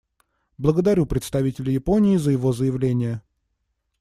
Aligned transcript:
Благодарю 0.57 1.05
представителя 1.05 1.71
Японии 1.71 2.17
за 2.17 2.31
его 2.31 2.53
заявление. 2.53 3.21